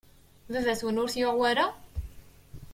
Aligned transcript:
Baba-twen 0.51 0.99
ur 1.01 1.09
t-yuɣ 1.09 1.33
wara? 1.39 1.67